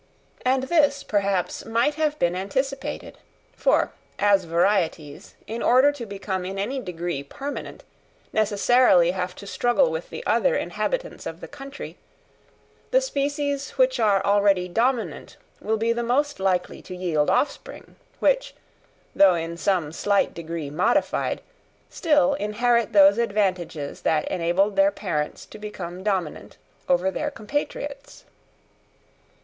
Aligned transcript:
And 0.43 0.63
this, 0.63 1.03
perhaps, 1.03 1.63
might 1.63 1.93
have 1.93 2.17
been 2.17 2.35
anticipated; 2.35 3.19
for, 3.55 3.91
as 4.17 4.45
varieties, 4.45 5.35
in 5.45 5.61
order 5.61 5.91
to 5.91 6.07
become 6.07 6.43
in 6.43 6.57
any 6.57 6.79
degree 6.79 7.21
permanent, 7.21 7.83
necessarily 8.33 9.11
have 9.11 9.35
to 9.35 9.45
struggle 9.45 9.91
with 9.91 10.09
the 10.09 10.25
other 10.25 10.55
inhabitants 10.55 11.27
of 11.27 11.39
the 11.39 11.47
country, 11.47 11.97
the 12.89 12.99
species 12.99 13.69
which 13.77 13.99
are 13.99 14.25
already 14.25 14.67
dominant 14.67 15.37
will 15.61 15.77
be 15.77 15.93
the 15.93 16.01
most 16.01 16.39
likely 16.39 16.81
to 16.81 16.95
yield 16.95 17.29
offspring, 17.29 17.95
which, 18.19 18.55
though 19.15 19.35
in 19.35 19.55
some 19.55 19.91
slight 19.91 20.33
degree 20.33 20.71
modified, 20.71 21.41
still 21.91 22.33
inherit 22.33 22.91
those 22.91 23.19
advantages 23.19 24.01
that 24.01 24.27
enabled 24.29 24.75
their 24.77 24.89
parents 24.89 25.45
to 25.45 25.59
become 25.59 26.01
dominant 26.01 26.57
over 26.89 27.11
their 27.11 27.29
compatriots. 27.29 28.25